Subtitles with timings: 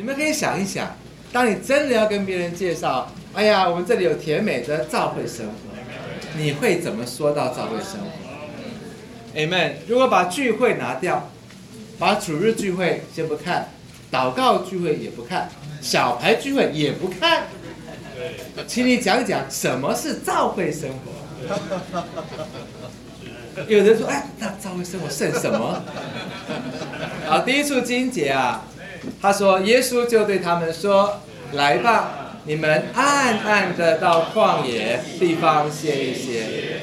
[0.00, 0.96] 你们可以想一想，
[1.30, 5.52] 当你真的要跟别人介绍，哎呀，我们这里有甜美的教会生活，
[6.38, 9.72] 你会怎么说到教会生活？Amen。
[9.86, 11.30] 如果把聚会拿掉，
[11.98, 13.68] 把主日聚会先不看，
[14.10, 15.50] 祷告聚会也不看，
[15.82, 17.48] 小牌聚会也不看，
[18.66, 21.12] 请你讲讲什么是教会生活。
[23.68, 25.82] 有人说，哎，那教会生活剩什么？
[27.26, 28.64] 好，第一处经节啊。
[29.20, 31.20] 他说：“耶稣就对他们说，
[31.52, 36.80] 来吧，你们暗暗的到旷野地方歇一歇。”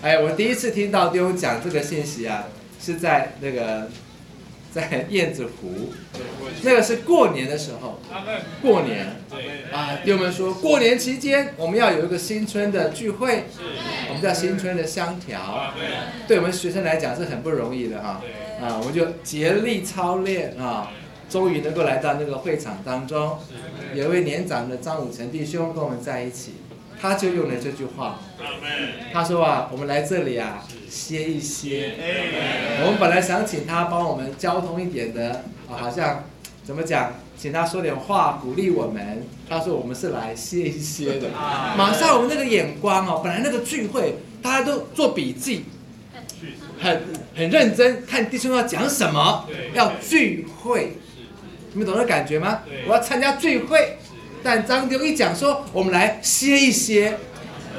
[0.00, 2.44] 哎，我第一次听到弟兄讲这个信息啊，
[2.80, 3.88] 是在那个
[4.70, 5.90] 在燕子湖，
[6.62, 8.00] 那个是过年的时候，
[8.62, 9.16] 过年
[9.72, 13.44] 啊，弟兄们说过年期间我们要有一个新春的聚会，
[14.08, 15.72] 我们叫新春的香条，
[16.28, 18.20] 对我们学生来讲是很不容易的哈，
[18.62, 20.92] 啊，我们就竭力操练啊。
[21.28, 23.38] 终于能够来到那个会场当中，
[23.94, 26.54] 有一位年长的张武成弟兄跟我们在一起，
[27.00, 28.18] 他就用了这句话，
[29.12, 31.94] 他说啊，我们来这里啊歇一歇。
[32.82, 36.24] 我们本来想请他帮我们交通一点的啊，好像
[36.64, 39.22] 怎么讲，请他说点话鼓励我们。
[39.48, 41.28] 他说我们是来歇一歇的。
[41.76, 45.64] 马上我们那个眼光哦，本来那个聚会大家都做笔记，
[46.80, 47.02] 很
[47.34, 50.94] 很认真看弟兄要讲什么，要聚会。
[51.78, 52.62] 你们懂那感觉吗？
[52.88, 53.98] 我要参加聚会，
[54.42, 57.16] 但张丢一讲说我们来歇一歇，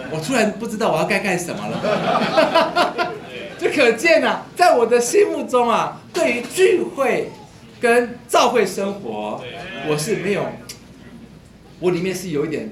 [0.09, 3.13] 我突然不知道我要该干什么了。
[3.59, 7.29] 就可见啊，在我的心目中啊，对于聚会
[7.81, 9.43] 跟教会生活，
[9.89, 10.45] 我是没有，
[11.81, 12.71] 我里面是有一点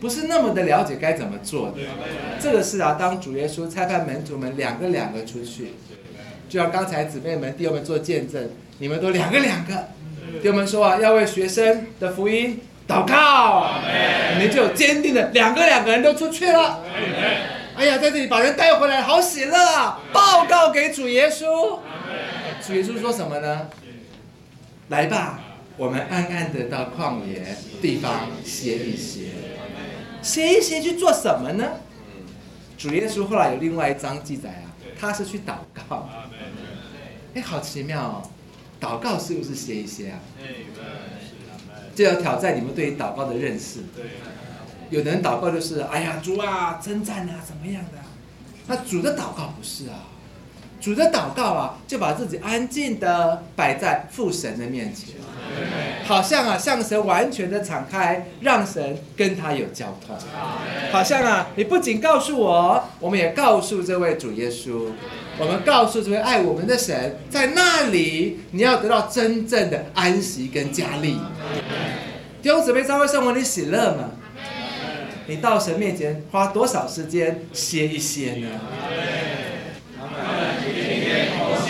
[0.00, 1.76] 不是那么的了解该怎么做的。
[2.42, 5.74] 这个是啊，当主耶稣差派门徒们两个两个出去，
[6.48, 9.90] 就像刚才姊妹们弟兄们做见证，你们都两个两个。
[10.38, 13.70] 弟兄们说啊，要为学生的福音祷告，
[14.32, 16.84] 你们就坚定的两个两个人都出去了。
[17.76, 20.00] 哎呀，在这里把人带回来，好喜乐啊！
[20.12, 21.78] 报告给主耶稣。
[22.66, 23.68] 主耶稣说什么呢？
[24.88, 25.40] 来吧，
[25.76, 29.28] 我们暗暗的到旷野地方歇一歇。
[30.20, 31.64] 歇一歇去做什么呢？
[32.76, 34.68] 主耶稣后来有另外一章记载啊，
[35.00, 35.54] 他是去祷
[35.88, 36.08] 告。
[37.34, 38.22] 哎，好奇妙哦。
[38.80, 40.20] 祷告是不是歇一歇啊？
[41.94, 43.80] 这要挑战你们对于祷告的认识。
[44.88, 47.98] 有的人祷告就是，哎呀，主啊，征战啊，怎么样的？
[48.66, 50.08] 那主的祷告不是啊，
[50.80, 55.14] 主的祷告啊，就把自己安静的摆在父神的面前，
[56.06, 60.16] 好像啊，向神完全的敞开，让神跟他有交通。
[60.90, 64.86] 好像啊，你不仅告诉我，我们也告诉这位主耶稣。
[65.38, 71.18] 我们告诉这位爱我们的神，在那里你要得到真正的安息跟加力。
[72.42, 74.10] 弟兄姊妹，教会生活你喜乐吗？
[75.26, 78.48] 你到神面前花多少时间歇一歇呢？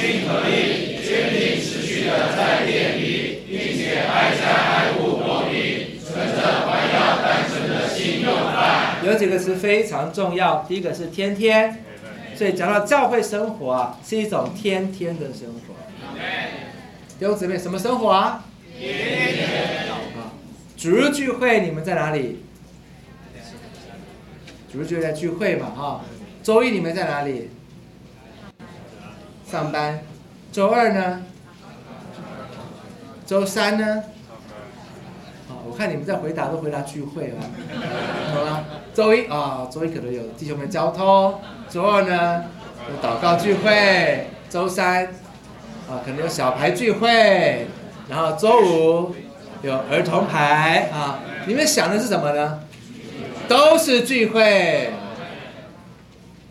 [0.01, 9.05] 他们天天同心合力，坚定持续的在店里，并且爱家爱护国民，存着怀要单纯的心用饭。
[9.05, 11.85] 有几个词非常重要，第一个是天天。
[12.35, 15.75] 所以讲到教会生活啊，是一种天天的生活。
[17.19, 18.45] 弟兄姊妹，什么生活啊？
[18.79, 19.91] 天天。
[20.17, 20.33] 啊，
[20.79, 22.43] 主日聚会你们在哪里？
[24.73, 26.01] 主日就在聚会嘛，哈。
[26.43, 27.51] 周一你们在哪里？
[29.51, 30.01] 上班。
[30.53, 31.23] 周二呢？
[33.27, 34.03] 周三呢？
[35.49, 37.37] 好，我看你们在回答都回答聚会了，
[38.33, 38.65] 好吗？
[38.95, 41.41] 周一啊，周一可能有弟兄们交通。
[41.69, 42.45] 周二呢，
[42.89, 45.07] 有祷告聚会；周三，
[45.89, 47.67] 啊，可能有小牌聚会；
[48.09, 49.15] 然后周五
[49.63, 51.21] 有儿童牌啊。
[51.47, 52.61] 你们想的是什么呢？
[53.49, 54.91] 都是聚会。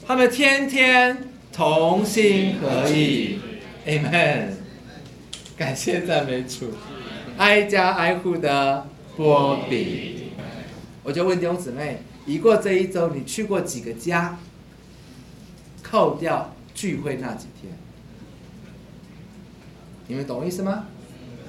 [0.06, 3.40] 他们天天同心合意
[3.85, 4.53] ，Amen。
[5.58, 6.72] 感谢赞美主，
[7.38, 8.88] 挨家挨户的
[9.18, 10.32] 波比。
[11.03, 14.38] 我就问弟兄姊妹，已过这一周，你去过几个家？
[15.82, 17.73] 扣掉聚会那几天，
[20.08, 20.85] 你们懂意思吗？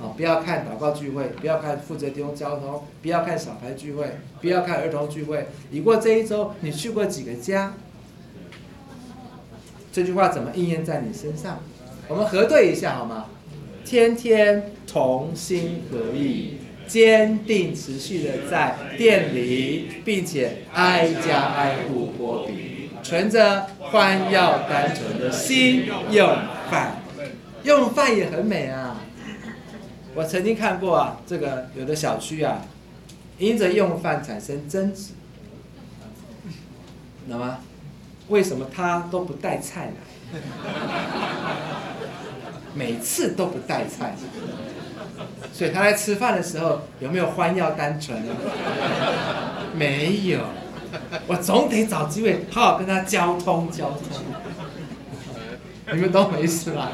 [0.01, 5.47] 啊，不要看祷告聚会，不要看负责提供交通，不要看小牌聚会，不要看儿童聚会。
[5.71, 7.75] 你过这一周，你去过几个家？
[9.93, 11.61] 这句话怎么应验在你身上？
[12.09, 13.27] 我们核对一下好吗？
[13.85, 22.91] 天天同心合意，坚定持续的在店里，并且挨家挨户波比。
[23.03, 26.29] 存着欢要单纯的心用
[26.71, 26.97] 饭，
[27.65, 29.01] 用饭也很美啊。
[30.15, 32.63] 我曾经看过啊，这个有的小区啊，
[33.39, 35.13] 因着用饭产生争执，
[37.27, 37.61] 知道吗？
[38.31, 39.93] 为什么他都不带菜
[40.33, 40.41] 来？
[42.73, 44.15] 每次都不带菜，
[45.53, 48.33] 所以他在吃饭的时候有没有欢要单纯呢？
[49.75, 50.39] 没有，
[51.27, 54.01] 我总得找机会好好跟他交通交通。
[55.93, 56.91] 你们懂我意思吗？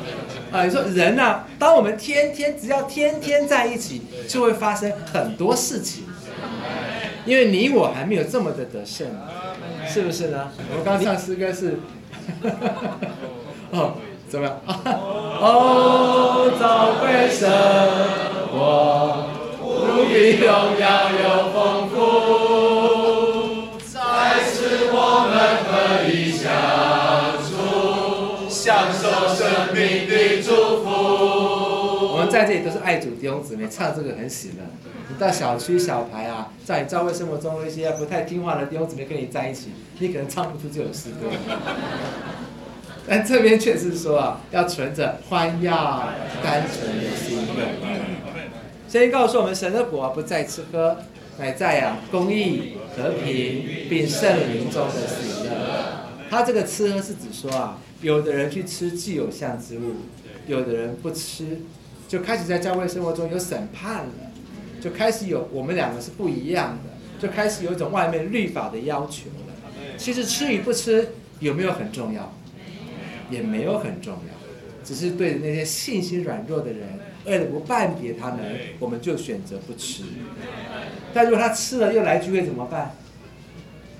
[0.50, 6.04] 啊，你说人呢、当我们天天只要天天在一起，就会发生很多事情，
[7.26, 9.08] 因为你我还没有这么的得胜，
[9.86, 10.48] 是不是呢？
[10.70, 11.80] 我刚刚唱诗歌是，
[13.72, 13.94] 哦，
[14.28, 14.60] 怎么样？
[14.86, 17.50] 哦，早归生
[18.52, 19.26] 活，
[19.60, 21.96] 无比荣耀又丰富，
[32.36, 34.64] 在这里都是爱主弟兄姊妹，唱这个很喜乐。
[35.08, 41.30] 你到小区小牌啊，在你教会生活中一些不太听话的弟兄姊妹跟你在一起，你可能唱不出这首诗歌。
[43.08, 46.10] 但这边确实说啊，要存着欢要
[46.42, 47.68] 单纯的心愿。
[48.86, 50.98] 圣经告诉我们，神的国不在吃喝，
[51.38, 55.54] 乃在啊公义、和平，并圣灵中的喜乐。
[56.28, 59.94] 他这个吃喝是指说啊，有的人去吃既有像之物，
[60.46, 61.62] 有的人不吃，
[62.08, 64.12] 就开始在教会生活中有审判了，
[64.80, 69.36] 就开始有我们两个是不一样的，就开始有一种外面律法的要求了。
[69.96, 72.32] 其实吃与不吃有没有很重要？
[73.28, 74.18] 也没有很重要，
[74.84, 80.04] 只是对那些信心软弱的人，为了不判别他们，我们就选择不吃。
[81.12, 82.94] 但如果他吃了又来聚会怎么办？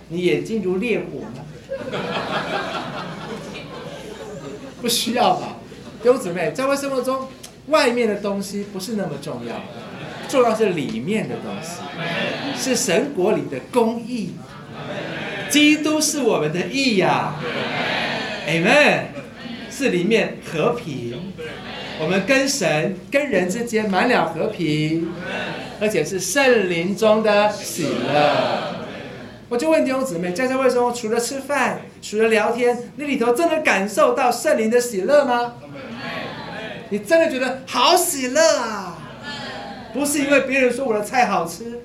[0.08, 1.44] 你眼睛如烈火吗？
[4.80, 5.56] 不需要吧，
[6.00, 7.26] 弟兄姊妹，在会生活中，
[7.68, 9.62] 外面的东西不是那么重要，
[10.28, 11.80] 重要是里面的东西，
[12.56, 14.34] 是神国里的公义。
[15.48, 17.34] 基督是我们的义呀、
[18.48, 19.02] Amen，
[19.70, 21.32] 是里面和平，
[22.00, 25.08] 我们跟神、跟人之间满了和平，
[25.80, 28.86] 而且是圣灵中的喜乐。
[29.48, 35.54] 我就问弟兄姊妹，在教会中除了吃饭、除了聊天，你里头真的感受到圣灵的喜乐吗？
[36.88, 38.98] 你真的觉得好喜乐啊？
[39.92, 41.80] 不是因为别人说我的菜好吃，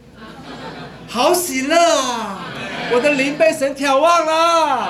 [1.08, 2.46] 好喜乐啊！
[2.92, 4.90] 我的灵被神眺望了。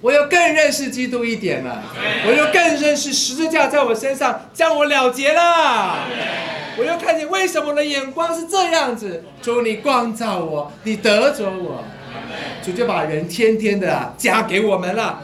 [0.00, 1.82] 我又更认识基督一点了，
[2.26, 5.98] 我又更认识十字架在我身上将我了结了，
[6.78, 9.22] 我又看见为什么我的眼光是这样子。
[9.42, 11.84] 主，你光照我，你得着我，
[12.64, 15.20] 主就把人天天的加给我们了。